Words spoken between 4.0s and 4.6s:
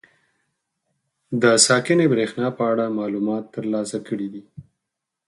کړي دي.